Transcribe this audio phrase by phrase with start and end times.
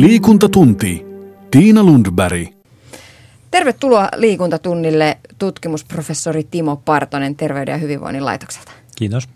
[0.00, 1.06] Liikuntatunti.
[1.50, 2.48] Tiina Lundberg.
[3.50, 8.72] Tervetuloa liikuntatunnille tutkimusprofessori Timo Partonen Terveyden ja hyvinvoinnin laitokselta.
[8.96, 9.28] Kiitos.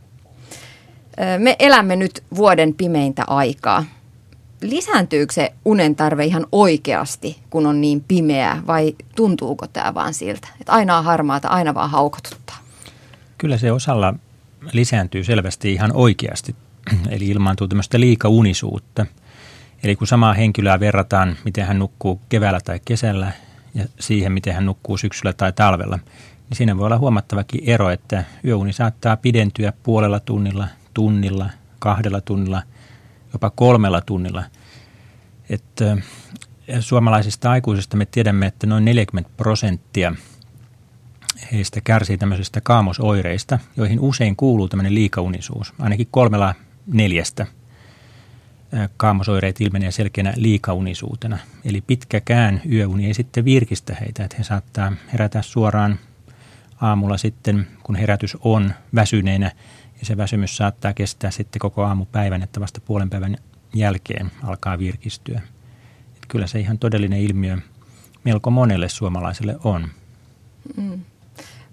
[1.39, 3.85] Me elämme nyt vuoden pimeintä aikaa.
[4.61, 10.49] Lisääntyykö se unen tarve ihan oikeasti, kun on niin pimeää, vai tuntuuko tämä vaan siltä,
[10.61, 12.59] että aina on harmaata, aina vaan haukotuttaa?
[13.39, 14.15] Kyllä se osalla
[14.73, 16.57] lisääntyy selvästi ihan oikeasti,
[17.11, 19.07] eli ilmaantuu tämmöistä liikaunisuutta.
[19.83, 23.33] Eli kun samaa henkilöä verrataan, miten hän nukkuu keväällä tai kesällä
[23.75, 28.25] ja siihen, miten hän nukkuu syksyllä tai talvella, niin siinä voi olla huomattavakin ero, että
[28.45, 32.63] yöuni saattaa pidentyä puolella tunnilla, tunnilla, kahdella tunnilla,
[33.33, 34.45] jopa kolmella tunnilla.
[35.51, 35.97] Että
[36.81, 40.15] suomalaisista aikuisista me tiedämme, että noin 40 prosenttia
[41.53, 45.75] heistä kärsii tämmöisistä kaamosoireista, joihin usein kuuluu tämmöinen liikaunisuus.
[45.79, 46.55] Ainakin kolmella
[46.87, 47.47] neljästä
[48.97, 51.39] kaamosoireet ilmenee selkeänä liikaunisuutena.
[51.65, 55.99] Eli pitkäkään yöuni ei sitten virkistä heitä, että he saattaa herätä suoraan
[56.81, 59.53] aamulla sitten, kun herätys on väsyneenä
[60.01, 63.37] ja se väsymys saattaa kestää sitten koko aamupäivän, että vasta puolen päivän
[63.75, 65.41] jälkeen alkaa virkistyä.
[66.15, 67.59] Että kyllä se ihan todellinen ilmiö
[68.25, 69.89] melko monelle suomalaiselle on.
[70.77, 71.01] Mm.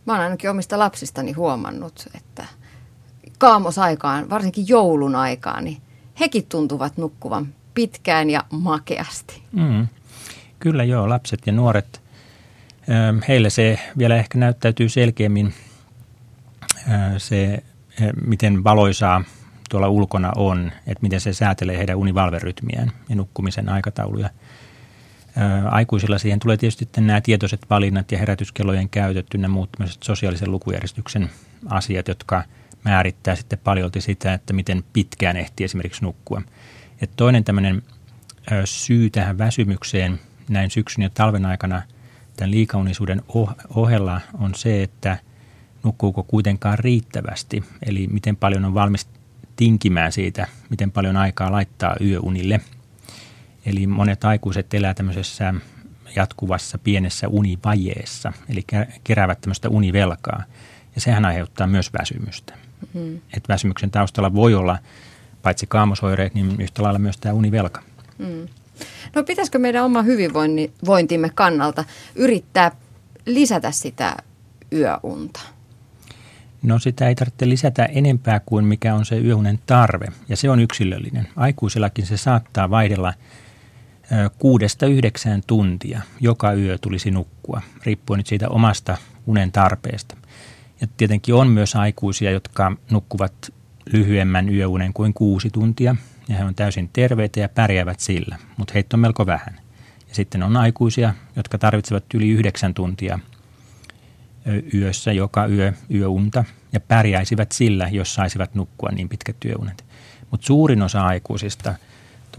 [0.05, 2.45] Mä oon ainakin omista lapsistani huomannut, että
[3.37, 5.81] kaamosaikaan, varsinkin joulun aikaan, niin
[6.19, 9.43] hekin tuntuvat nukkuvan pitkään ja makeasti.
[9.51, 9.87] Mm.
[10.59, 12.01] Kyllä joo, lapset ja nuoret,
[13.27, 15.53] heille se vielä ehkä näyttäytyy selkeämmin
[17.17, 17.63] se,
[18.25, 19.23] miten valoisaa
[19.69, 24.29] tuolla ulkona on, että miten se säätelee heidän univalverytmiään ja nukkumisen aikatauluja.
[25.69, 29.69] Aikuisilla siihen tulee tietysti nämä tietoiset valinnat ja herätyskellojen käytöt ynnä muut
[30.03, 31.29] sosiaalisen lukujärjestyksen
[31.69, 32.43] asiat, jotka
[32.83, 36.41] määrittää sitten paljolti sitä, että miten pitkään ehtii esimerkiksi nukkua.
[37.01, 37.83] Et toinen tämmöinen
[38.65, 41.81] syy tähän väsymykseen näin syksyn ja talven aikana
[42.37, 43.21] tämän liikaunisuuden
[43.75, 45.17] ohella on se, että
[45.83, 49.07] nukkuuko kuitenkaan riittävästi, eli miten paljon on valmis
[49.55, 52.61] tinkimään siitä, miten paljon aikaa laittaa yöunille–
[53.65, 55.53] Eli monet aikuiset elää tämmöisessä
[56.15, 58.65] jatkuvassa pienessä univajeessa, eli
[59.03, 60.43] keräävät tämmöistä univelkaa.
[60.95, 62.53] Ja sehän aiheuttaa myös väsymystä.
[62.93, 63.21] Mm-hmm.
[63.37, 64.77] Et väsymyksen taustalla voi olla
[65.41, 67.81] paitsi kaamosoireet, niin yhtä lailla myös tämä univelka.
[68.17, 68.47] Mm.
[69.15, 71.83] No pitäisikö meidän oma hyvinvointimme kannalta
[72.15, 72.71] yrittää
[73.25, 74.17] lisätä sitä
[74.73, 75.39] yöunta?
[76.63, 80.59] No sitä ei tarvitse lisätä enempää kuin mikä on se yöunen tarve, ja se on
[80.59, 81.27] yksilöllinen.
[81.35, 83.13] Aikuisillakin se saattaa vaihdella–
[84.39, 88.97] kuudesta yhdeksään tuntia joka yö tulisi nukkua, riippuen nyt siitä omasta
[89.27, 90.15] unen tarpeesta.
[90.81, 93.53] Ja tietenkin on myös aikuisia, jotka nukkuvat
[93.93, 95.95] lyhyemmän yöunen kuin kuusi tuntia,
[96.27, 99.59] ja he on täysin terveitä ja pärjäävät sillä, mutta heitä on melko vähän.
[100.09, 103.19] Ja sitten on aikuisia, jotka tarvitsevat yli yhdeksän tuntia
[104.73, 109.85] yössä joka yö yöunta ja pärjäisivät sillä, jos saisivat nukkua niin pitkät työunet.
[110.31, 111.75] Mutta suurin osa aikuisista–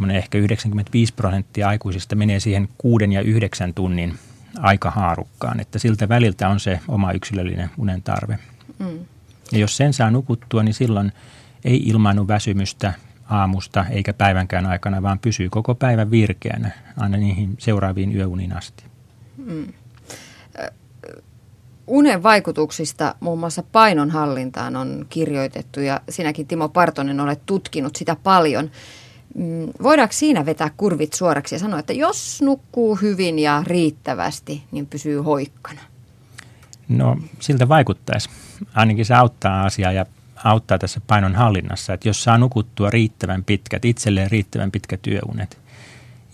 [0.09, 4.19] ehkä 95 prosenttia aikuisista menee siihen kuuden ja yhdeksän tunnin
[4.59, 8.39] aikahaarukkaan, että siltä väliltä on se oma yksilöllinen unen tarve.
[8.79, 8.99] Mm.
[9.53, 11.13] Ja jos sen saa nukuttua, niin silloin
[11.65, 12.93] ei ilmaannu väsymystä
[13.31, 18.85] aamusta eikä päivänkään aikana, vaan pysyy koko päivän virkeänä aina niihin seuraaviin yöuniin asti.
[19.37, 19.73] Mm.
[21.87, 28.71] Unen vaikutuksista muun muassa painonhallintaan on kirjoitettu ja sinäkin Timo Partonen olet tutkinut sitä paljon.
[29.35, 34.87] Mm, voidaanko siinä vetää kurvit suoraksi ja sanoa, että jos nukkuu hyvin ja riittävästi, niin
[34.87, 35.81] pysyy hoikkana?
[36.89, 38.31] No siltä vaikuttaisi.
[38.75, 40.07] Ainakin se auttaa asiaa ja
[40.45, 45.59] auttaa tässä painon hallinnassa, että jos saa nukuttua riittävän pitkät, itselleen riittävän pitkät yöunet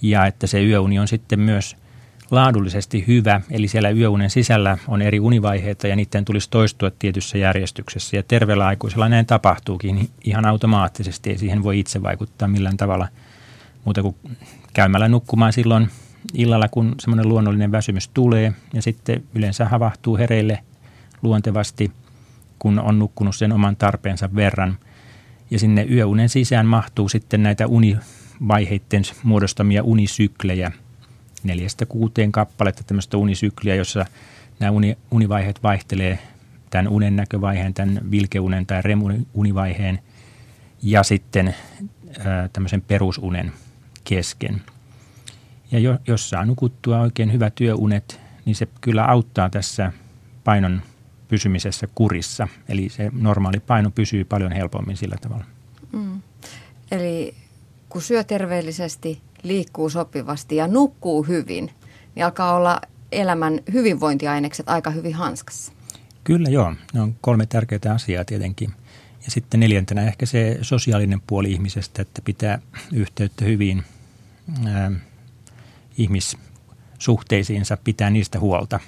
[0.02, 1.76] ja että se yöuni on sitten myös–
[2.30, 8.16] laadullisesti hyvä, eli siellä yöunen sisällä on eri univaiheita ja niiden tulisi toistua tietyssä järjestyksessä.
[8.16, 13.08] Ja terveellä aikuisella näin tapahtuukin ihan automaattisesti, ei siihen voi itse vaikuttaa millään tavalla
[13.84, 14.16] muuta kuin
[14.72, 15.88] käymällä nukkumaan silloin
[16.34, 20.58] illalla, kun semmoinen luonnollinen väsymys tulee ja sitten yleensä havahtuu hereille
[21.22, 21.92] luontevasti,
[22.58, 24.78] kun on nukkunut sen oman tarpeensa verran.
[25.50, 30.72] Ja sinne yöunen sisään mahtuu sitten näitä univaiheiden muodostamia unisyklejä–
[31.46, 34.06] neljästä kuuteen kappaletta tämmöistä unisykliä, jossa
[34.60, 36.18] nämä uni, univaiheet vaihtelee
[36.70, 39.98] tämän unen näkövaiheen, tämän vilkeunen tai remunivaiheen
[40.82, 41.54] ja sitten
[42.18, 43.52] ää, tämmöisen perusunen
[44.04, 44.62] kesken.
[45.70, 49.92] Ja jo, jos saa nukuttua oikein hyvät työunet, niin se kyllä auttaa tässä
[50.44, 50.82] painon
[51.28, 52.48] pysymisessä kurissa.
[52.68, 55.44] Eli se normaali paino pysyy paljon helpommin sillä tavalla.
[55.92, 56.22] Mm.
[56.90, 57.34] Eli
[57.88, 61.70] kun syö terveellisesti, liikkuu sopivasti ja nukkuu hyvin,
[62.14, 62.80] niin alkaa olla
[63.12, 65.72] elämän hyvinvointiainekset aika hyvin hanskassa.
[66.24, 68.72] Kyllä joo, ne on kolme tärkeää asiaa tietenkin.
[69.24, 72.58] Ja sitten neljäntenä ehkä se sosiaalinen puoli ihmisestä, että pitää
[72.92, 73.84] yhteyttä hyvin
[74.66, 74.92] ää,
[75.98, 78.80] ihmissuhteisiinsa, pitää niistä huolta.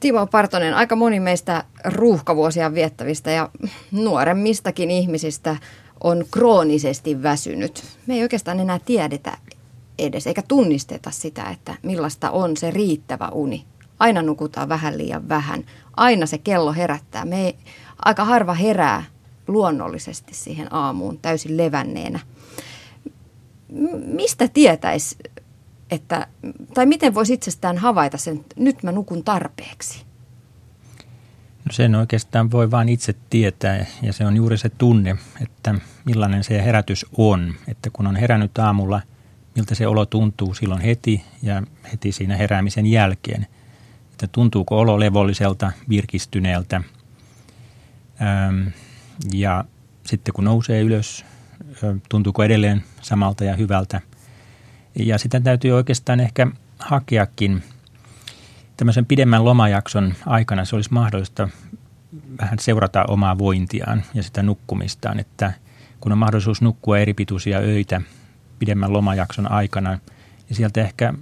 [0.00, 3.48] Timo Partonen, aika moni meistä ruuhkavuosia viettävistä ja
[3.92, 5.56] nuoremmistakin ihmisistä
[6.04, 7.84] on kroonisesti väsynyt.
[8.06, 9.38] Me ei oikeastaan enää tiedetä
[9.98, 13.64] edes, eikä tunnisteta sitä, että millaista on se riittävä uni.
[13.98, 15.64] Aina nukutaan vähän liian vähän.
[15.96, 17.24] Aina se kello herättää.
[17.24, 17.56] Me ei,
[18.04, 19.04] aika harva herää
[19.48, 22.20] luonnollisesti siihen aamuun täysin levänneenä.
[24.06, 25.16] Mistä tietäisi,
[25.90, 26.26] että,
[26.74, 30.07] tai miten voisi itsestään havaita sen, että nyt mä nukun tarpeeksi?
[31.68, 35.74] No sen oikeastaan voi vain itse tietää ja se on juuri se tunne, että
[36.04, 37.54] millainen se herätys on.
[37.68, 39.00] Että kun on herännyt aamulla,
[39.56, 41.62] miltä se olo tuntuu silloin heti ja
[41.92, 43.46] heti siinä heräämisen jälkeen.
[44.12, 46.80] Että tuntuuko olo levolliselta, virkistyneeltä–
[49.32, 49.64] ja
[50.06, 51.24] sitten kun nousee ylös,
[52.08, 54.00] tuntuuko edelleen samalta ja hyvältä.
[54.94, 56.46] Ja sitä täytyy oikeastaan ehkä
[56.78, 57.62] hakeakin
[58.78, 60.64] tämmöisen pidemmän lomajakson aikana.
[60.64, 61.48] Se olisi mahdollista
[62.40, 65.52] vähän seurata omaa vointiaan ja sitä nukkumistaan, että
[66.00, 68.00] kun on mahdollisuus nukkua eri pituisia öitä
[68.58, 69.98] pidemmän lomajakson aikana,
[70.48, 71.14] niin sieltä ehkä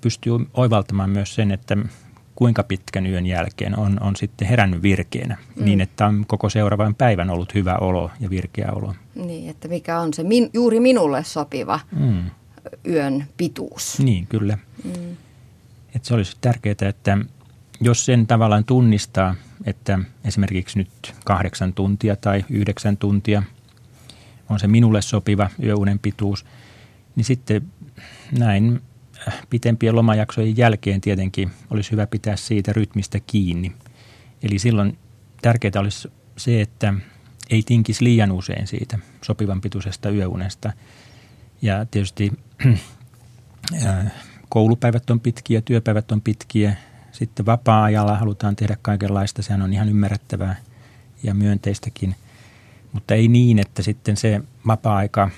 [0.00, 1.76] pystyy oivaltamaan myös sen, että
[2.34, 5.64] kuinka pitkän yön jälkeen on, on sitten herännyt virkeänä mm.
[5.64, 8.94] niin, että on koko seuraavan päivän ollut hyvä olo ja virkeä olo.
[9.14, 12.22] Niin, että mikä on se min, juuri minulle sopiva mm.
[12.86, 13.98] yön pituus.
[13.98, 14.58] Niin, kyllä.
[14.84, 15.16] Mm.
[15.94, 17.18] Että se olisi tärkeää, että
[17.80, 19.34] jos sen tavallaan tunnistaa,
[19.64, 23.42] että esimerkiksi nyt kahdeksan tuntia tai yhdeksän tuntia
[24.48, 26.46] on se minulle sopiva yöunen pituus,
[27.16, 27.72] niin sitten
[28.38, 28.82] näin
[29.50, 33.72] pitempien lomajaksojen jälkeen tietenkin olisi hyvä pitää siitä rytmistä kiinni.
[34.42, 34.98] Eli silloin
[35.42, 36.94] tärkeää olisi se, että
[37.50, 40.72] ei tinkisi liian usein siitä sopivan pituisesta yöunesta.
[41.62, 42.32] Ja tietysti
[44.52, 46.76] koulupäivät on pitkiä, työpäivät on pitkiä.
[47.12, 50.56] Sitten vapaa-ajalla halutaan tehdä kaikenlaista, sehän on ihan ymmärrettävää
[51.22, 52.14] ja myönteistäkin.
[52.92, 55.30] Mutta ei niin, että sitten se vapaa-aika–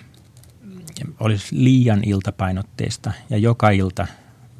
[1.21, 4.07] olisi liian iltapainotteista ja joka ilta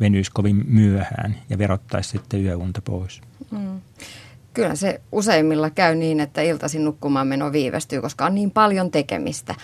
[0.01, 3.21] venyisi kovin myöhään ja verottaisi sitten yöunta pois.
[3.51, 3.81] Mm.
[4.55, 9.55] Kyllä se useimmilla käy niin, että iltaisin nukkumaan meno viivästyy, koska on niin paljon tekemistä.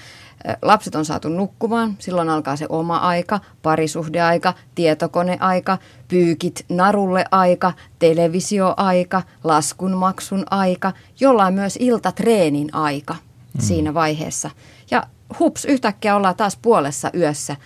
[0.63, 5.79] Lapset on saatu nukkumaan, silloin alkaa se oma aika, parisuhdeaika, tietokoneaika,
[6.09, 13.61] pyykit narulle aika, televisioaika, laskunmaksun aika, jollain myös iltatreenin aika mm.
[13.61, 14.51] siinä vaiheessa.
[14.91, 15.03] Ja
[15.39, 17.57] hups, yhtäkkiä ollaan taas puolessa yössä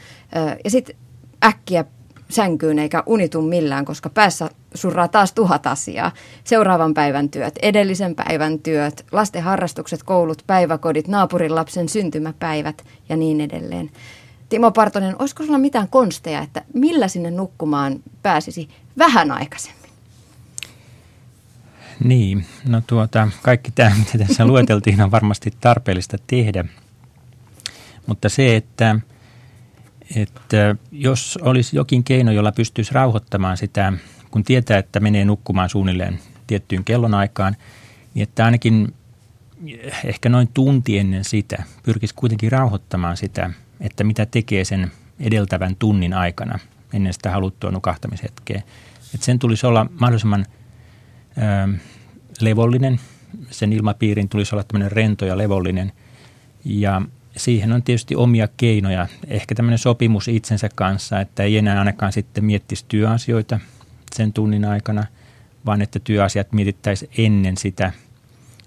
[0.64, 0.96] ja sitten
[1.44, 1.84] äkkiä
[2.34, 6.12] sänkyyn eikä unitu millään, koska päässä surraa taas tuhat asiaa.
[6.44, 13.40] Seuraavan päivän työt, edellisen päivän työt, lasten harrastukset, koulut, päiväkodit, naapurin lapsen syntymäpäivät ja niin
[13.40, 13.90] edelleen.
[14.48, 19.90] Timo Partonen, olisiko sulla mitään konsteja, että millä sinne nukkumaan pääsisi vähän aikaisemmin?
[22.04, 26.64] Niin, no tuota, kaikki tämä, mitä tässä lueteltiin, on varmasti tarpeellista tehdä–
[28.06, 29.00] mutta se, että,
[30.16, 33.92] että jos olisi jokin keino, jolla pystyisi rauhoittamaan sitä,
[34.30, 37.56] kun tietää, että menee nukkumaan suunnilleen tiettyyn kellonaikaan,
[38.14, 38.94] niin että ainakin
[40.04, 46.12] ehkä noin tunti ennen sitä pyrkisi kuitenkin rauhoittamaan sitä, että mitä tekee sen edeltävän tunnin
[46.14, 46.58] aikana
[46.92, 48.62] ennen sitä haluttua nukahtamishetkeä.
[49.14, 50.46] Että sen tulisi olla mahdollisimman
[51.38, 51.78] ö,
[52.40, 53.00] levollinen,
[53.50, 55.92] sen ilmapiirin tulisi olla tämmöinen rento ja levollinen
[56.64, 57.02] ja
[57.36, 59.08] siihen on tietysti omia keinoja.
[59.28, 63.60] Ehkä tämmöinen sopimus itsensä kanssa, että ei enää ainakaan sitten miettisi työasioita
[64.14, 65.04] sen tunnin aikana,
[65.66, 67.92] vaan että työasiat mietittäisiin ennen sitä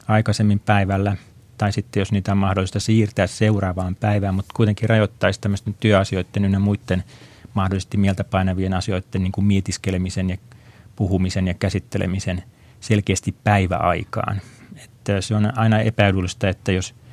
[0.08, 1.18] aikaisemmin päivällä.
[1.58, 6.60] Tai sitten jos niitä on mahdollista siirtää seuraavaan päivään, mutta kuitenkin rajoittaisi tämmöisten työasioiden ynnä
[6.60, 7.04] muiden
[7.54, 10.38] mahdollisesti mieltä painavien asioiden niin kuin mietiskelemisen ja
[10.96, 12.44] puhumisen ja käsittelemisen
[12.80, 14.42] selkeästi päiväaikaan.
[14.84, 16.94] Että se on aina epäedullista, että jos–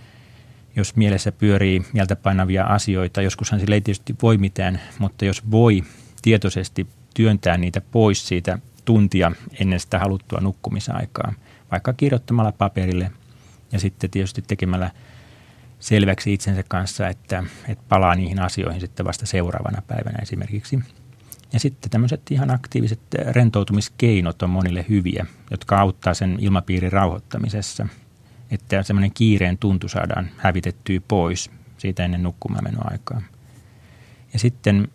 [0.76, 3.23] jos mielessä pyörii mieltä painavia asioita.
[3.23, 5.83] Joskushan sille ei tietysti voi mitään, mutta jos voi
[6.23, 11.33] tietoisesti työntää niitä pois siitä tuntia ennen sitä haluttua nukkumisaikaa,
[11.71, 13.11] vaikka kirjoittamalla paperille
[13.73, 14.90] ja sitten tietysti tekemällä
[15.81, 20.78] selväksi itsensä kanssa, että, että palaa niihin asioihin sitten vasta seuraavana päivänä esimerkiksi.
[21.52, 27.87] Ja sitten tämmöiset ihan aktiiviset rentoutumiskeinot on monille hyviä, jotka auttaa sen ilmapiirin rauhoittamisessa–
[28.54, 33.23] että semmoinen kiireen tuntu saadaan hävitettyä pois siitä ennen nukkumaan aikaa.
[34.32, 34.88] Ja sitten,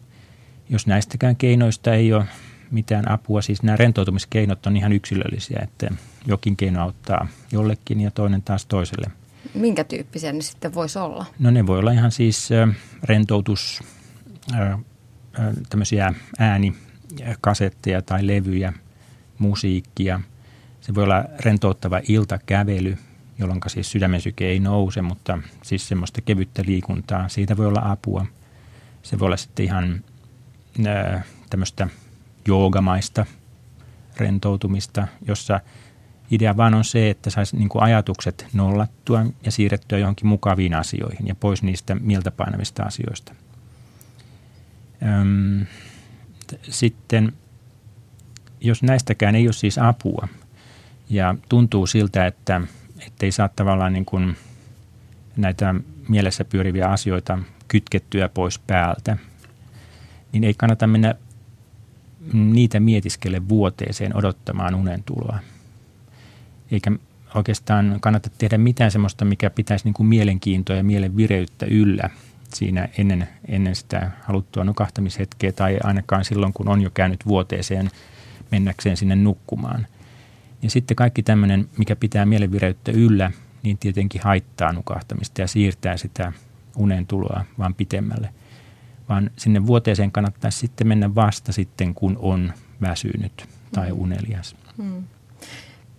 [0.69, 2.25] jos näistäkään keinoista ei ole
[2.71, 5.89] mitään apua, siis nämä rentoutumiskeinot on ihan yksilöllisiä, että
[6.25, 9.11] jokin keino auttaa jollekin ja toinen taas toiselle.
[9.53, 11.25] Minkä tyyppisiä ne sitten voisi olla?
[11.39, 12.49] No ne voi olla ihan siis
[13.03, 13.83] rentoutus,
[15.69, 18.73] tämmöisiä äänikasetteja tai levyjä,
[19.37, 20.21] musiikkia.
[20.81, 22.97] Se voi olla rentouttava iltakävely,
[23.39, 27.29] jolloin siis sydämen syke ei nouse, mutta siis semmoista kevyttä liikuntaa.
[27.29, 28.25] Siitä voi olla apua.
[29.03, 30.03] Se voi olla sitten ihan
[31.49, 31.87] tämmöistä
[32.47, 33.25] joogamaista
[34.17, 35.59] rentoutumista, jossa
[36.31, 41.35] idea vaan on se, että saisi niin ajatukset nollattua ja siirrettyä johonkin mukaviin asioihin ja
[41.35, 43.35] pois niistä mieltä painavista asioista.
[45.03, 45.65] Öm,
[46.63, 47.33] sitten
[48.61, 50.27] jos näistäkään ei ole siis apua
[51.09, 52.61] ja tuntuu siltä, että
[53.21, 54.35] ei saa tavallaan niin kuin
[55.37, 55.75] näitä
[56.07, 59.17] mielessä pyöriviä asioita kytkettyä pois päältä,
[60.31, 61.15] niin ei kannata mennä
[62.33, 65.39] niitä mietiskelle vuoteeseen odottamaan unen tuloa.
[66.71, 66.91] Eikä
[67.35, 72.09] oikeastaan kannata tehdä mitään sellaista, mikä pitäisi niin kuin mielenkiintoa ja mielen vireyttä yllä
[72.53, 77.89] siinä ennen, ennen sitä haluttua nukahtamishetkeä tai ainakaan silloin, kun on jo käynyt vuoteeseen
[78.51, 79.87] mennäkseen sinne nukkumaan.
[80.61, 83.31] Ja sitten kaikki tämmöinen, mikä pitää mielenvireyttä yllä,
[83.63, 86.33] niin tietenkin haittaa nukahtamista ja siirtää sitä
[86.75, 88.29] unen tuloa vaan pitemmälle
[89.09, 93.99] vaan sinne vuoteeseen kannattaisi sitten mennä vasta sitten, kun on väsynyt tai mm.
[93.99, 94.55] unelias.
[94.77, 95.03] Hmm.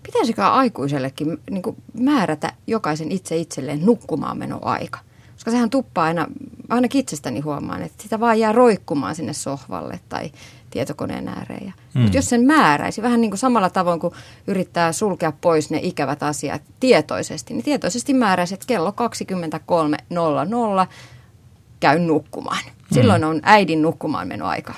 [0.02, 1.62] Pitäisikö aikuisellekin niin
[2.00, 4.98] määrätä jokaisen itse itselleen nukkumaan menoaika?
[5.34, 6.26] Koska sehän tuppaa aina,
[6.68, 10.32] ainakin itsestäni huomaan, että sitä vaan jää roikkumaan sinne sohvalle tai
[10.70, 11.74] tietokoneen ääreen.
[11.94, 12.02] Mm.
[12.02, 14.14] Mutta jos sen määräisi, vähän niin kuin samalla tavoin kuin
[14.46, 18.94] yrittää sulkea pois ne ikävät asiat tietoisesti, niin tietoisesti määräisi, että kello
[20.84, 20.86] 23.00
[21.80, 22.64] käy nukkumaan.
[22.92, 23.28] Silloin mm.
[23.28, 24.74] on äidin nukkumaan menoaika.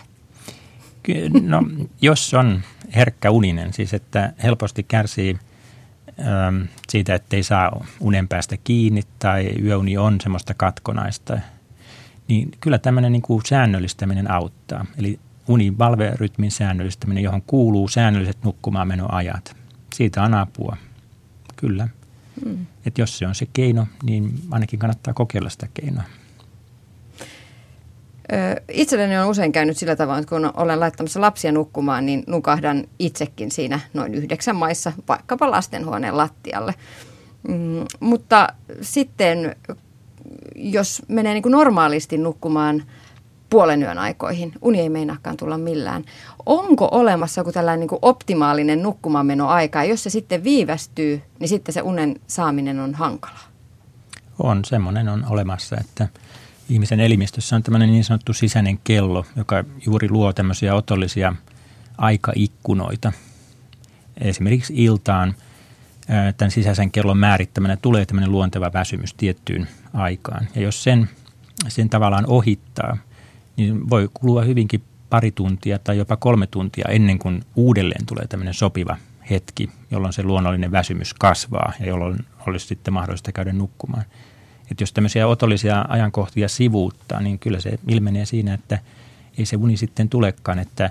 [1.42, 1.62] No,
[2.00, 2.62] jos on
[2.96, 5.38] herkkä uninen, siis että helposti kärsii
[6.49, 11.38] äm, siitä, että ei saa unen päästä kiinni tai yöuni on semmoista katkonaista,
[12.28, 14.87] niin kyllä tämmöinen niin kuin säännöllistäminen auttaa.
[14.99, 15.18] Eli
[15.52, 19.56] univalverytmin säännöllistäminen, johon kuuluu säännölliset nukkumaan menoajat.
[19.94, 20.76] Siitä on apua,
[21.56, 21.88] kyllä.
[22.44, 22.66] Mm.
[22.87, 26.04] Että jos se on se keino, niin ainakin kannattaa kokeilla sitä keinoa.
[28.68, 33.50] Itselleni on usein käynyt sillä tavalla, että kun olen laittamassa lapsia nukkumaan, niin nukahdan itsekin
[33.50, 36.75] siinä noin yhdeksän maissa, vaikkapa lastenhuoneen lattialle.
[37.49, 38.49] Mm, mutta
[38.80, 39.56] sitten,
[40.54, 42.82] jos menee niin kuin normaalisti nukkumaan
[43.52, 46.04] puolen yön aikoihin, uni ei meinaakaan tulla millään.
[46.47, 51.73] Onko olemassa joku tällainen niin kuin optimaalinen nukkumaanmenoaika, ja jos se sitten viivästyy, niin sitten
[51.73, 53.49] se unen saaminen on hankalaa?
[54.38, 56.09] On, semmoinen on olemassa, että–
[56.68, 61.35] ihmisen elimistössä on tämmöinen niin sanottu sisäinen kello, joka juuri luo tämmöisiä otollisia
[61.99, 63.12] aikaikkunoita.
[64.21, 65.35] Esimerkiksi iltaan
[66.37, 70.49] tämän sisäisen kellon määrittämänä tulee tämmöinen luonteva väsymys tiettyyn aikaan.
[70.54, 71.09] Ja jos sen,
[71.68, 72.97] sen tavallaan ohittaa,
[73.56, 78.54] niin voi kulua hyvinkin pari tuntia tai jopa kolme tuntia ennen kuin uudelleen tulee tämmöinen
[78.54, 78.97] sopiva
[79.30, 84.04] hetki, jolloin se luonnollinen väsymys kasvaa ja jolloin olisi sitten mahdollista käydä nukkumaan–
[84.73, 88.78] että jos tämmöisiä otollisia ajankohtia sivuuttaa, niin kyllä se ilmenee siinä, että
[89.38, 90.90] ei se uni sitten tulekaan, että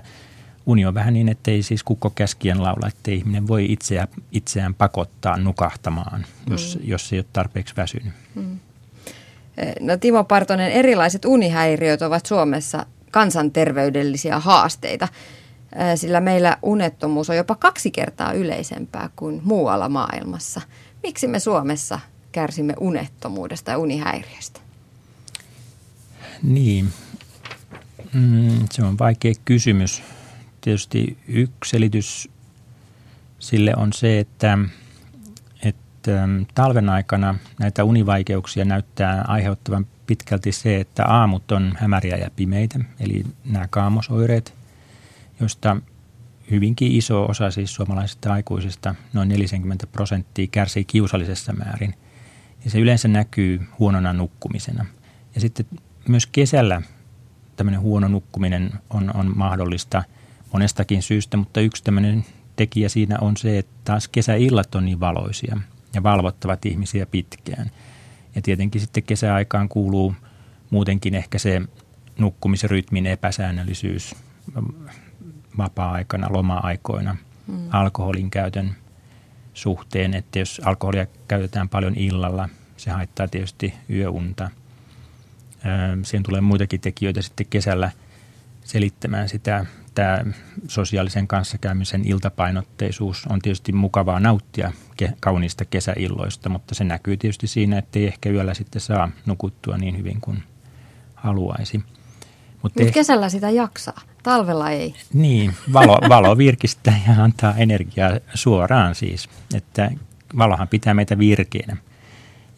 [0.66, 4.74] uni on vähän niin, että ei siis kukko käskien laula, että ihminen voi itseään, itseään
[4.74, 6.88] pakottaa nukahtamaan, jos, mm.
[6.88, 8.12] jos ei ole tarpeeksi väsynyt.
[8.34, 8.58] Mm.
[9.56, 15.08] Eh, no Timo Partonen, erilaiset unihäiriöt ovat Suomessa kansanterveydellisiä haasteita,
[15.72, 20.60] eh, sillä meillä unettomuus on jopa kaksi kertaa yleisempää kuin muualla maailmassa.
[21.02, 22.00] Miksi me Suomessa
[22.32, 24.60] kärsimme unettomuudesta ja unihäiriöstä?
[26.42, 26.88] Niin,
[28.12, 30.02] mm, se on vaikea kysymys.
[30.60, 32.28] Tietysti yksi selitys
[33.38, 34.58] sille on se, että,
[36.54, 43.24] talven aikana näitä univaikeuksia näyttää aiheuttavan pitkälti se, että aamut on hämäriä ja pimeitä, eli
[43.44, 44.54] nämä kaamosoireet,
[45.40, 45.76] joista
[46.50, 51.94] hyvinkin iso osa siis suomalaisista aikuisista, noin 40 prosenttia, kärsii kiusallisessa määrin–
[52.64, 54.86] ja se yleensä näkyy huonona nukkumisena.
[55.34, 55.66] Ja sitten
[56.08, 56.82] myös kesällä
[57.56, 60.02] tämmöinen huono nukkuminen on, on mahdollista
[60.52, 62.24] monestakin syystä, mutta yksi tämmöinen
[62.56, 65.56] tekijä siinä on se, että taas kesäillat on niin valoisia
[65.94, 67.70] ja valvottavat ihmisiä pitkään.
[68.34, 70.14] Ja tietenkin sitten kesäaikaan kuuluu
[70.70, 71.62] muutenkin ehkä se
[72.18, 74.14] nukkumisrytmin epäsäännöllisyys
[75.58, 77.68] vapaa-aikana, loma-aikoina, mm.
[77.70, 78.76] alkoholin käytön
[79.54, 84.50] suhteen, että jos alkoholia käytetään paljon illalla, se haittaa tietysti yöunta.
[86.02, 87.90] Siihen tulee muitakin tekijöitä sitten kesällä
[88.64, 89.66] selittämään sitä.
[89.94, 90.24] Tämä
[90.68, 94.72] sosiaalisen kanssakäymisen iltapainotteisuus on tietysti mukavaa nauttia
[95.20, 99.98] kauniista kesäilloista, mutta se näkyy tietysti siinä, että ei ehkä yöllä sitten saa nukuttua niin
[99.98, 100.42] hyvin kuin
[101.14, 101.82] haluaisi.
[102.62, 104.94] Mutta Mut kesällä sitä jaksaa, talvella ei.
[105.12, 109.90] Niin, valo, valo virkistää ja antaa energiaa suoraan siis, että
[110.38, 111.76] valohan pitää meitä virkeänä.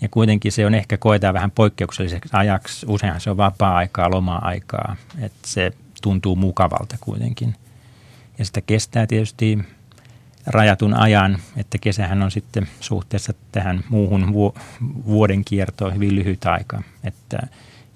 [0.01, 2.87] Ja kuitenkin se on ehkä koetaan vähän poikkeukselliseksi ajaksi.
[2.89, 5.73] Useinhan se on vapaa-aikaa, loma-aikaa, että se
[6.05, 7.55] tuntuu mukavalta kuitenkin.
[8.39, 9.59] Ja sitä kestää tietysti
[10.47, 14.33] rajatun ajan, että kesähän on sitten suhteessa tähän muuhun
[15.07, 17.39] vuoden kiertoon hyvin lyhyt aika, että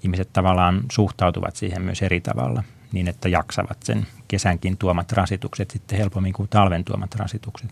[0.03, 5.97] ihmiset tavallaan suhtautuvat siihen myös eri tavalla niin, että jaksavat sen kesänkin tuomat rasitukset sitten
[5.97, 7.71] helpommin kuin talven tuomat rasitukset.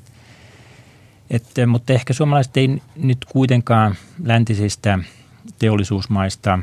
[1.29, 4.99] Että, mutta ehkä suomalaiset ei nyt kuitenkaan läntisistä
[5.59, 6.59] teollisuusmaista,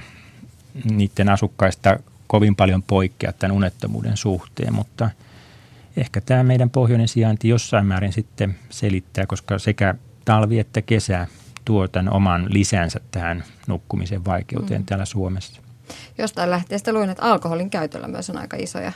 [0.84, 5.10] niiden asukkaista kovin paljon poikkea tämän unettomuuden suhteen, mutta
[5.96, 11.26] ehkä tämä meidän pohjoinen sijainti jossain määrin sitten selittää, koska sekä talvi että kesä
[11.64, 14.86] tuo tämän oman lisänsä tähän nukkumisen vaikeuteen mm.
[14.86, 15.62] täällä Suomessa.
[16.18, 18.92] Jostain lähteestä luin, että alkoholin käytöllä myös on aika isoja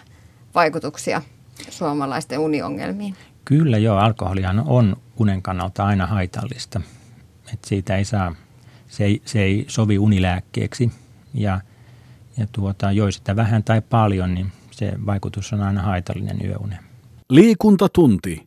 [0.55, 1.23] vaikutuksia
[1.71, 3.15] suomalaisten uniongelmiin.
[3.45, 6.81] Kyllä joo, alkoholihan on unen kannalta aina haitallista.
[7.55, 8.35] Et siitä ei saa,
[8.89, 10.93] se ei, se ei sovi unilääkkeeksi
[11.35, 11.61] ja,
[12.39, 16.79] ja tuota, joi sitä vähän tai paljon, niin se vaikutus on aina haitallinen yöunen.
[17.31, 18.47] Liikuntatunti.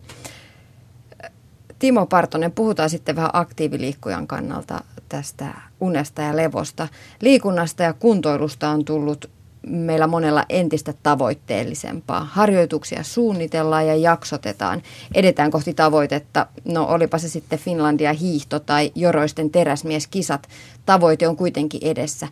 [1.80, 6.88] Timo Partonen, puhutaan sitten vähän aktiiviliikkujan kannalta tästä unesta ja levosta.
[7.22, 9.30] Liikunnasta ja kuntoilusta on tullut
[9.68, 12.24] meillä monella entistä tavoitteellisempaa.
[12.24, 14.82] Harjoituksia suunnitellaan ja jaksotetaan.
[15.16, 16.48] Edetään kohti tavoitetta.
[16.66, 20.48] No olipa se sitten Finlandia hiihto tai joroisten teräsmieskisat.
[20.86, 22.28] Tavoite on kuitenkin edessä.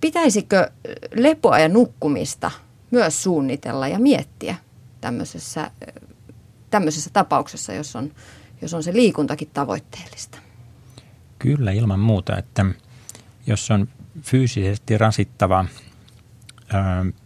[0.00, 0.70] Pitäisikö
[1.14, 2.50] lepoa ja nukkumista
[2.90, 4.54] myös suunnitella ja miettiä
[5.00, 5.70] tämmöisessä,
[6.70, 8.12] tämmöisessä tapauksessa, jos on,
[8.62, 10.38] jos on se liikuntakin tavoitteellista?
[11.38, 12.66] Kyllä, ilman muuta, että
[13.46, 13.88] jos on
[14.22, 15.64] fyysisesti rasittava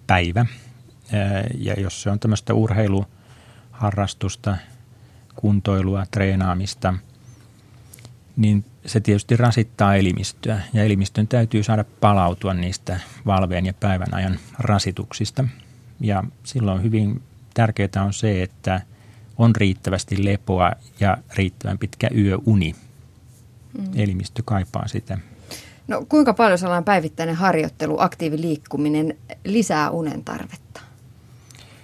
[0.06, 0.46] päivä.
[1.58, 4.56] Ja jos se on tämmöistä urheiluharrastusta,
[5.34, 6.94] kuntoilua, treenaamista,
[8.36, 10.60] niin se tietysti rasittaa elimistöä.
[10.72, 15.44] Ja elimistön täytyy saada palautua niistä valveen ja päivän ajan rasituksista.
[16.00, 17.22] Ja silloin hyvin
[17.54, 18.80] tärkeää on se, että
[19.38, 22.74] on riittävästi lepoa ja riittävän pitkä yöuni.
[23.78, 23.84] Mm.
[23.94, 25.18] Elimistö kaipaa sitä.
[25.88, 30.80] No kuinka paljon sellainen päivittäinen harjoittelu, aktiiviliikkuminen lisää unen tarvetta?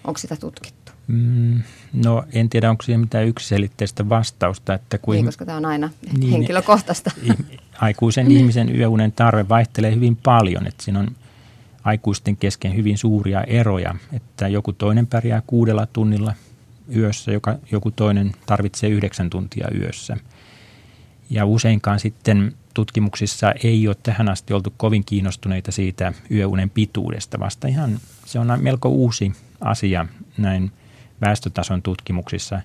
[0.05, 0.78] Onko sitä tutkittu?
[1.09, 4.75] Mm, no en tiedä, onko siihen mitään yksiselitteistä vastausta.
[4.75, 7.11] Että kuin, niin, koska tämä on aina niin, henkilökohtaista.
[7.81, 10.67] Aikuisen ihmisen yöunen tarve vaihtelee hyvin paljon.
[10.67, 11.09] Että siinä on
[11.85, 13.95] aikuisten kesken hyvin suuria eroja.
[14.13, 16.35] Että joku toinen pärjää kuudella tunnilla
[16.97, 20.17] yössä, joka, joku toinen tarvitsee yhdeksän tuntia yössä.
[21.31, 27.69] Ja useinkaan sitten tutkimuksissa ei ole tähän asti oltu kovin kiinnostuneita siitä yöunen pituudesta, vasta
[27.69, 30.07] ihan se on melko uusi asia
[30.39, 30.73] näin
[31.21, 32.61] väestötason tutkimuksissa.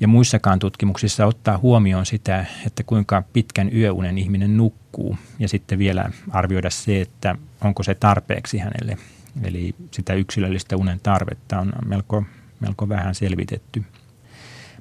[0.00, 6.10] Ja muissakaan tutkimuksissa ottaa huomioon sitä, että kuinka pitkän yöunen ihminen nukkuu ja sitten vielä
[6.30, 8.98] arvioida se, että onko se tarpeeksi hänelle.
[9.42, 12.24] Eli sitä yksilöllistä unen tarvetta on melko,
[12.60, 13.84] melko vähän selvitetty.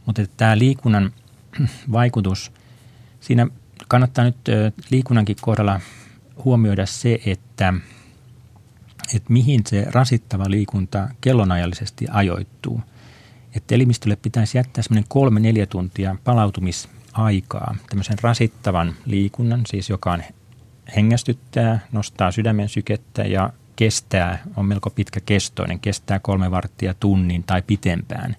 [0.06, 1.12] Mutta tämä liikunnan
[1.92, 2.52] vaikutus,
[3.20, 3.48] siinä
[3.88, 4.38] kannattaa nyt
[4.90, 5.80] liikunnankin kohdalla
[6.46, 7.74] huomioida se, että,
[9.16, 12.82] että mihin se rasittava liikunta kellonajallisesti ajoittuu.
[13.56, 20.24] Että elimistölle pitäisi jättää semmoinen kolme neljä tuntia palautumisaikaa tämmöisen rasittavan liikunnan, siis joka on
[20.96, 27.62] hengästyttää, nostaa sydämen sykettä ja kestää, on melko pitkä kestoinen, kestää kolme varttia tunnin tai
[27.62, 28.36] pitempään.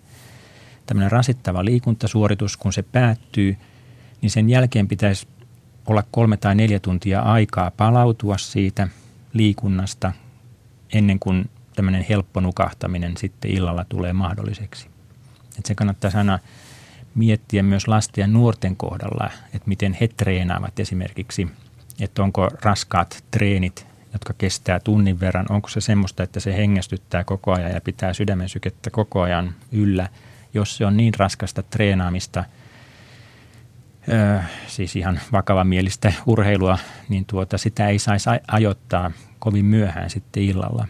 [0.87, 3.57] Tämmöinen rasittava liikuntasuoritus, kun se päättyy,
[4.23, 5.27] niin sen jälkeen pitäisi
[5.87, 8.89] olla kolme tai neljä tuntia aikaa palautua siitä
[9.33, 10.13] liikunnasta
[10.93, 14.89] ennen kuin tämmöinen helppo nukahtaminen sitten illalla tulee mahdolliseksi.
[15.59, 16.39] Et se kannattaa aina
[17.15, 21.49] miettiä myös lasten ja nuorten kohdalla, että miten he treenaavat esimerkiksi,
[22.01, 27.53] että onko raskaat treenit, jotka kestää tunnin verran, onko se semmoista, että se hengästyttää koko
[27.53, 30.09] ajan ja pitää sydämen sykettä koko ajan yllä.
[30.55, 32.45] Jos se on niin raskasta treenaamista–
[34.67, 40.87] siis ihan vakavamielistä urheilua, niin tuota, sitä ei saisi ajoittaa kovin myöhään sitten illalla.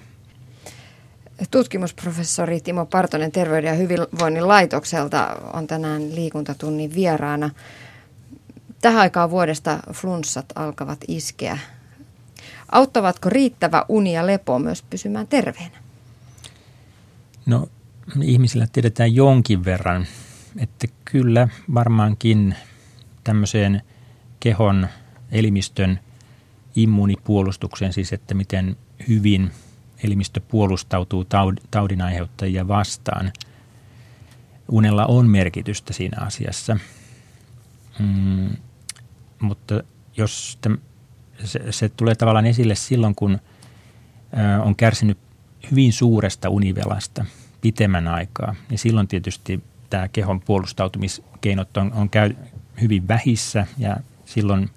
[1.50, 7.50] Tutkimusprofessori Timo Partonen Terveyden ja hyvinvoinnin laitokselta on tänään liikuntatunnin vieraana.
[8.82, 11.58] Tähän aikaan vuodesta flunssat alkavat iskeä.
[12.72, 15.78] Auttavatko riittävä uni ja lepo myös pysymään terveenä?
[17.46, 17.68] No
[18.22, 20.06] ihmisillä tiedetään jonkin verran,
[20.58, 22.54] että kyllä varmaankin
[23.24, 23.82] tämmöiseen
[24.40, 24.88] kehon
[25.32, 26.00] elimistön
[26.76, 28.76] immuunipuolustukseen, siis että miten
[29.08, 29.50] hyvin
[30.04, 31.26] elimistö puolustautuu
[31.70, 33.32] taudin aiheuttajia vastaan.
[34.68, 36.76] Unella on merkitystä siinä asiassa,
[37.98, 38.56] mm,
[39.40, 39.82] mutta
[40.16, 40.70] jos te,
[41.44, 45.18] se, se tulee tavallaan esille silloin, kun ö, on kärsinyt
[45.70, 47.24] hyvin suuresta univelasta
[47.60, 52.34] pitemmän aikaa, niin silloin tietysti tämä kehon puolustautumiskeinot on, on käy
[52.80, 54.70] hyvin vähissä ja silloin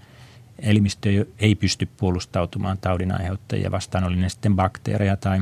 [0.59, 5.41] elimistö ei pysty puolustautumaan taudin aiheuttajia vastaan, oli ne sitten bakteereja tai,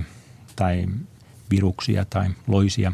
[0.56, 0.86] tai
[1.52, 2.94] viruksia tai loisia,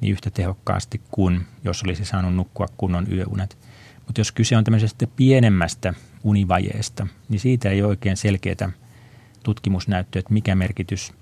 [0.00, 3.58] niin yhtä tehokkaasti kuin jos olisi saanut nukkua kunnon yöunet.
[4.06, 8.72] Mutta jos kyse on tämmöisestä pienemmästä univajeesta, niin siitä ei oikein selkeää
[9.42, 11.12] tutkimusnäyttöä, että mikä merkitys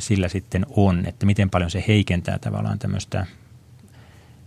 [0.00, 3.26] sillä sitten on, että miten paljon se heikentää tavallaan tämmöistä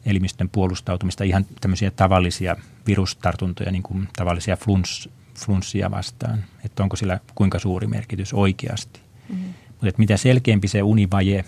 [0.06, 2.56] elimistön puolustautumista, ihan tämmöisiä tavallisia
[2.88, 9.00] virustartuntoja, niin kuin tavallisia flunss, flunssia vastaan, että onko sillä kuinka suuri merkitys oikeasti.
[9.30, 9.54] Mm-hmm.
[9.70, 11.46] Mutta mitä selkeämpi se univaje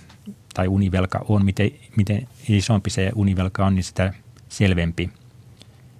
[0.53, 4.13] tai univelka on, miten, miten isompi se univelka on, niin sitä
[4.49, 5.09] selvempi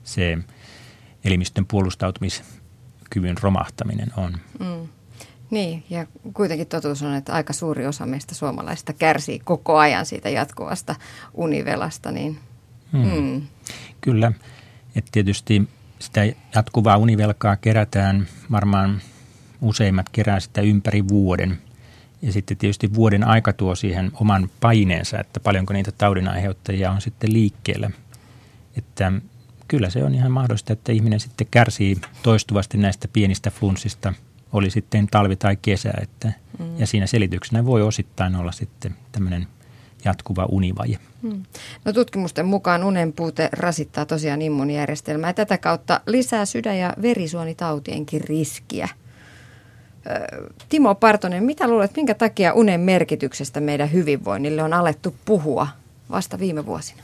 [0.04, 0.38] se
[1.24, 4.38] elimistön puolustautumiskyvyn romahtaminen on.
[4.60, 4.88] Mm.
[5.54, 10.30] Niin, ja kuitenkin totuus on, että aika suuri osa meistä suomalaisista kärsii koko ajan siitä
[10.30, 10.96] jatkuvasta
[11.34, 12.12] univelasta.
[12.12, 12.39] Niin,
[12.92, 13.12] hmm.
[13.12, 13.42] Hmm.
[14.02, 14.32] Kyllä,
[14.96, 16.22] että tietysti sitä
[16.56, 19.02] jatkuvaa univelkaa kerätään, varmaan
[19.62, 21.60] useimmat kerää sitä ympäri vuoden.
[22.22, 27.34] Ja sitten tietysti vuoden aika tuo siihen oman paineensa, että paljonko niitä taudinaiheuttajia on sitten
[27.34, 27.92] liikkeellä.
[28.78, 29.12] Että
[29.68, 34.13] kyllä se on ihan mahdollista, että ihminen sitten kärsii toistuvasti näistä pienistä flunssista–
[34.54, 35.94] oli sitten talvi tai kesä.
[36.02, 36.78] Että, mm.
[36.78, 39.48] Ja siinä selityksenä voi osittain olla sitten tämmöinen
[40.06, 41.00] jatkuva univaje.
[41.22, 41.44] Mm.
[41.86, 48.22] No tutkimusten mukaan unen puute rasittaa tosiaan immuunijärjestelmää ja tätä kautta lisää sydän- ja verisuonitautienkin
[48.22, 48.89] riskiä.
[50.70, 55.68] Timo Partonen, mitä luulet, minkä takia unen merkityksestä meidän hyvinvoinnille on alettu puhua
[56.10, 57.04] vasta viime vuosina?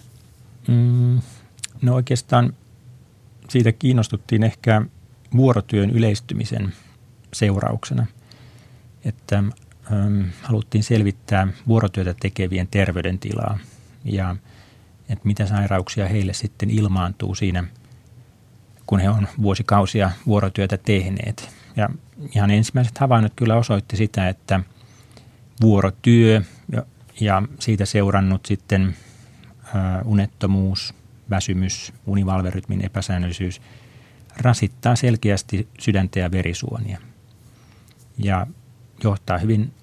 [0.68, 1.22] Mm,
[1.82, 2.54] no oikeastaan
[3.50, 4.82] siitä kiinnostuttiin ehkä
[5.36, 6.74] vuorotyön yleistymisen
[7.34, 8.06] seurauksena,
[9.06, 9.38] että
[9.92, 13.60] ähm, haluttiin selvittää vuorotyötä tekevien terveydentilaa
[14.06, 14.36] ja
[15.10, 17.64] että mitä sairauksia heille sitten ilmaantuu siinä,
[18.86, 21.50] kun he on vuosikausia vuorotyötä tehneet.
[21.76, 21.90] Ja
[22.36, 24.60] ihan ensimmäiset havainnot kyllä osoitti sitä, että
[25.62, 26.42] vuorotyö
[27.20, 28.96] ja siitä seurannut sitten
[29.64, 29.74] äh,
[30.06, 30.94] unettomuus,
[31.30, 33.62] väsymys, univalverytmin epäsäännöllisyys
[34.38, 37.00] rasittaa selkeästi sydäntä ja verisuonia
[38.20, 38.48] ja
[39.04, 39.74] johtaa hyvin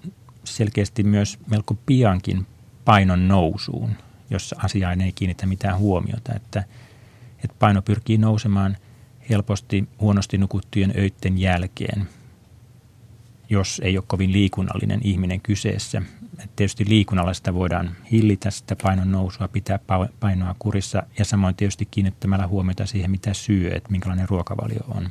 [0.43, 2.47] selkeästi myös melko piankin
[2.85, 3.89] painon nousuun,
[4.29, 6.63] jos asiaan ei kiinnitä mitään huomiota, että,
[7.43, 8.77] että paino pyrkii nousemaan
[9.29, 12.09] helposti huonosti nukuttujen öitten jälkeen,
[13.49, 16.01] jos ei ole kovin liikunnallinen ihminen kyseessä.
[16.43, 19.79] Et tietysti liikunnalla sitä voidaan hillitä sitä painon nousua, pitää
[20.19, 25.09] painoa kurissa ja samoin tietysti kiinnittämällä huomiota siihen, mitä syö, että minkälainen ruokavalio on.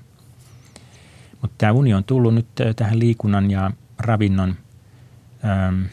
[1.41, 2.47] Mutta tämä uni on tullut nyt
[2.77, 4.55] tähän liikunnan ja ravinnon
[5.69, 5.85] äm,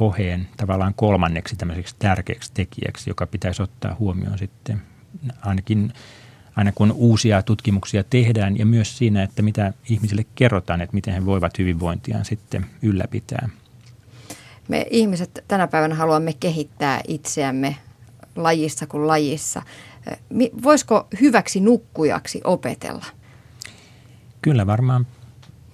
[0.00, 4.82] oheen tavallaan kolmanneksi tämmöiseksi tärkeäksi tekijäksi, joka pitäisi ottaa huomioon sitten
[5.40, 5.92] ainakin
[6.56, 11.26] aina kun uusia tutkimuksia tehdään ja myös siinä, että mitä ihmisille kerrotaan, että miten he
[11.26, 13.48] voivat hyvinvointiaan sitten ylläpitää.
[14.68, 17.76] Me ihmiset tänä päivänä haluamme kehittää itseämme
[18.36, 19.62] lajissa kuin lajissa.
[20.62, 23.06] Voisiko hyväksi nukkujaksi opetella?
[24.42, 25.06] Kyllä varmaan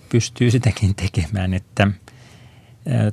[0.09, 1.89] pystyy sitäkin tekemään, että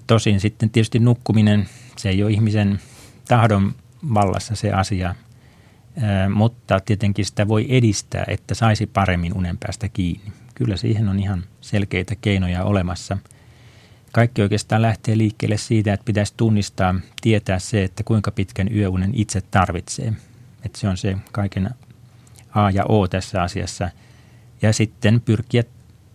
[0.07, 2.79] tosin sitten tietysti nukkuminen, se ei ole ihmisen
[3.27, 3.75] tahdon
[4.13, 5.15] vallassa se asia,
[6.33, 10.31] mutta tietenkin sitä voi edistää, että saisi paremmin unen päästä kiinni.
[10.55, 13.17] Kyllä siihen on ihan selkeitä keinoja olemassa.
[14.11, 19.41] Kaikki oikeastaan lähtee liikkeelle siitä, että pitäisi tunnistaa, tietää se, että kuinka pitkän yöunen itse
[19.41, 20.13] tarvitsee.
[20.65, 21.69] Että se on se kaiken
[22.51, 23.89] A ja O tässä asiassa–
[24.61, 25.63] ja sitten pyrkiä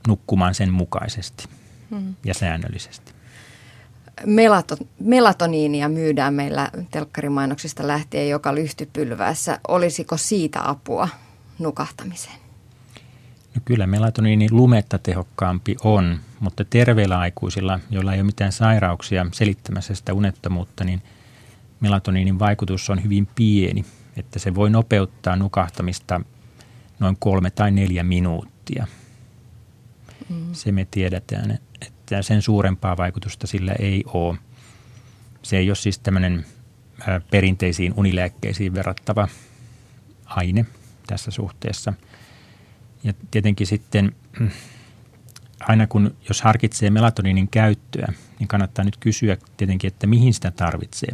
[0.09, 1.49] nukkumaan sen mukaisesti
[1.91, 2.15] hmm.
[2.25, 3.13] ja säännöllisesti.
[4.27, 9.61] Melato, melatoniinia myydään meillä telkkarimainoksista lähtien joka lyhtypylvässä.
[9.69, 11.09] Olisiko siitä apua
[11.59, 12.37] nukahtamiseen?
[13.55, 19.95] No kyllä melatoniini lumetta tehokkaampi on, mutta terveillä aikuisilla, joilla ei ole mitään sairauksia selittämässä
[19.95, 21.03] sitä unettomuutta, niin
[21.81, 23.85] melatoniinin vaikutus on hyvin pieni,
[24.17, 26.21] että se voi nopeuttaa nukahtamista
[26.99, 28.87] noin kolme tai neljä minuuttia.
[30.29, 30.53] Mm.
[30.53, 34.37] Se me tiedetään, että sen suurempaa vaikutusta sillä ei ole.
[35.43, 36.47] Se ei ole siis tämmöinen
[37.31, 39.29] perinteisiin unilääkkeisiin verrattava
[40.25, 40.67] aine
[41.07, 41.93] tässä suhteessa.
[43.05, 44.51] Ja tietenkin sitten mm,
[45.61, 51.13] aina kun, jos harkitsee melatoniinin käyttöä, niin kannattaa nyt kysyä tietenkin, että mihin sitä tarvitsee.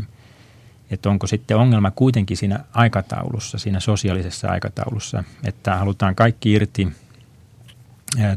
[0.93, 6.89] Että onko sitten ongelma kuitenkin siinä aikataulussa, siinä sosiaalisessa aikataulussa, että halutaan kaikki irti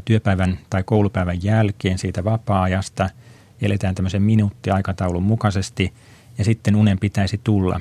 [0.04, 3.10] työpäivän tai koulupäivän jälkeen siitä vapaa-ajasta,
[3.62, 5.92] eletään tämmöisen minuuttiaikataulun mukaisesti
[6.38, 7.80] ja sitten unen pitäisi tulla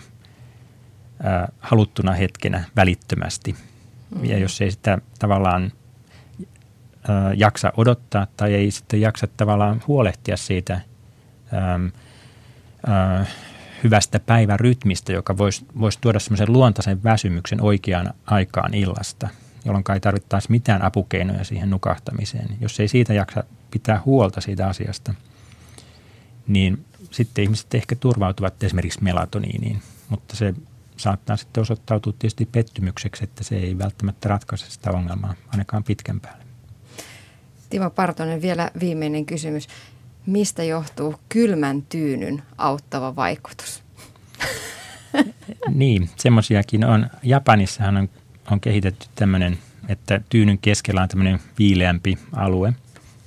[1.60, 3.56] haluttuna hetkenä välittömästi.
[4.16, 4.26] Mm.
[4.26, 5.72] Ja jos ei sitä tavallaan
[7.36, 10.82] jaksa odottaa tai ei sitten jaksa tavallaan huolehtia siitä
[13.86, 19.30] hyvästä päivärytmistä, joka voisi, voisi tuoda semmoisen luontaisen väsymyksen oikeaan aikaan illasta,
[19.66, 22.58] jolloin ei tarvittaisi mitään apukeinoja siihen nukahtamiseen.
[22.62, 25.14] Jos ei siitä jaksa pitää huolta siitä asiasta,
[26.48, 30.54] niin sitten ihmiset ehkä turvautuvat esimerkiksi melatoniiniin, mutta se
[30.98, 36.46] saattaa sitten osoittautua tietysti pettymykseksi, että se ei välttämättä ratkaise sitä ongelmaa ainakaan pitkän päälle.
[37.70, 39.68] Timo Partonen, vielä viimeinen kysymys.
[40.26, 43.84] Mistä johtuu kylmän tyynyn auttava vaikutus?
[45.70, 47.08] niin, semmoisiakin on.
[47.24, 48.10] Japanissahan on,
[48.52, 49.58] on kehitetty tämmöinen,
[49.90, 52.74] että tyynyn keskellä on tämmöinen viileämpi alue,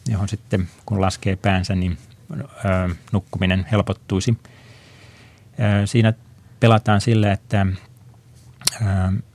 [0.09, 1.99] johon sitten kun laskee päänsä, niin
[2.33, 4.39] ö, nukkuminen helpottuisi.
[5.83, 6.13] Ö, siinä
[6.61, 7.67] pelataan sillä, että
[8.81, 8.85] ö,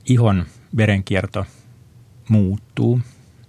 [0.04, 0.46] ihon
[0.76, 1.46] verenkierto
[2.28, 3.00] muuttuu,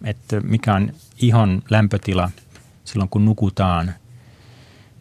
[0.03, 2.31] että mikä on ihon lämpötila
[2.85, 3.93] silloin kun nukutaan,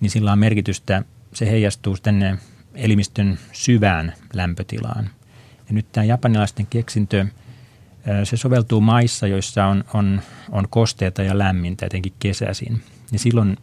[0.04, 2.38] niin sillä on merkitystä, se heijastuu tänne
[2.74, 5.10] elimistön syvään lämpötilaan.
[5.68, 7.26] Ja nyt tämä japanilaisten keksintö,
[8.24, 12.82] se soveltuu maissa, joissa on, on, on kosteita ja lämmintä, etenkin kesäisin.
[13.12, 13.56] Ja silloin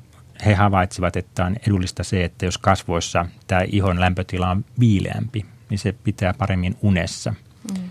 [0.45, 5.80] he havaitsivat, että on edullista se, että jos kasvoissa tämä ihon lämpötila on viileämpi, niin
[5.80, 7.34] se pitää paremmin unessa.
[7.77, 7.89] Mm.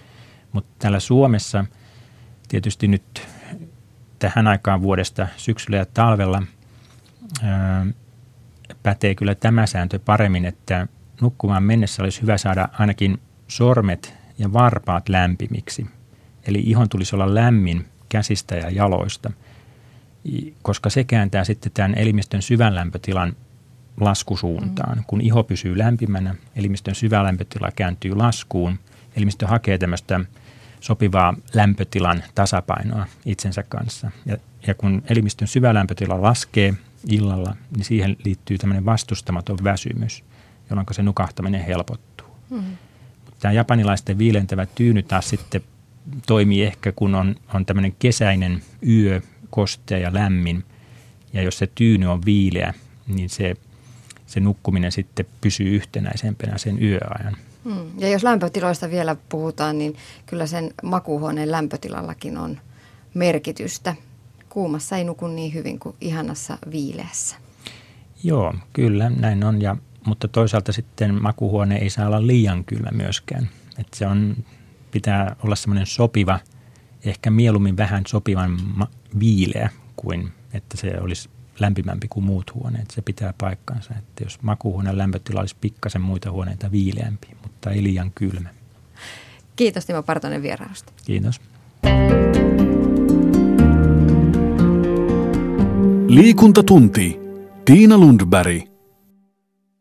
[0.53, 1.65] Mutta täällä Suomessa
[2.49, 3.29] tietysti nyt
[4.19, 6.43] tähän aikaan vuodesta syksyllä ja talvella
[8.83, 10.87] pätee kyllä tämä sääntö paremmin, että
[11.21, 15.87] nukkumaan mennessä olisi hyvä saada ainakin sormet ja varpaat lämpimiksi.
[16.47, 19.33] Eli ihon tulisi olla lämmin käsistä ja jaloista,
[20.63, 23.37] koska se kääntää sitten tämän elimistön syvän lämpötilan
[24.01, 24.99] laskusuuntaan.
[24.99, 25.05] Mm.
[25.07, 28.79] Kun iho pysyy lämpimänä, elimistön syvä lämpötila kääntyy laskuun.
[29.17, 30.21] Elimistö hakee tämmöistä
[30.81, 34.11] sopivaa lämpötilan tasapainoa itsensä kanssa.
[34.27, 36.75] Ja, ja kun elimistön syvä lämpötila laskee
[37.09, 40.25] illalla, niin siihen liittyy tämmöinen vastustamaton väsymys,
[40.71, 42.27] jolloin se nukahtaminen helpottuu.
[42.51, 42.77] Mm-hmm.
[43.39, 45.63] Tämä japanilaisten viilentävä tyyny taas sitten
[46.27, 50.65] toimii ehkä, kun on, on tämmöinen kesäinen yö, kostea ja lämmin.
[51.33, 52.75] Ja jos se tyyny on viileä,
[53.07, 53.57] niin se,
[54.27, 57.37] se nukkuminen sitten pysyy yhtenäisempänä sen yöajan.
[57.65, 57.91] Hmm.
[57.99, 62.61] Ja jos lämpötiloista vielä puhutaan, niin kyllä sen makuuhuoneen lämpötilallakin on
[63.15, 63.97] merkitystä.
[64.51, 67.37] Kuumassa ei nuku niin hyvin kuin ihanassa viileässä.
[68.23, 69.63] Joo, kyllä näin on.
[69.63, 73.49] Ja, mutta toisaalta sitten makuuhuone ei saa olla liian kylmä myöskään.
[73.79, 74.37] Että se on,
[74.91, 76.41] pitää olla semmoinen sopiva,
[77.05, 81.29] ehkä mieluummin vähän sopivan ma- viileä kuin että se olisi
[81.61, 82.91] lämpimämpi kuin muut huoneet.
[82.91, 88.13] Se pitää paikkansa, että jos makuuhuoneen lämpötila olisi pikkasen muita huoneita viileämpi, mutta ei liian
[88.15, 88.49] kylmä.
[89.57, 90.93] Kiitos Timo Partonen vierailusta.
[91.07, 91.41] Kiitos.
[96.11, 97.17] Liikuntatunti.
[97.65, 98.70] Tiina Lundberg.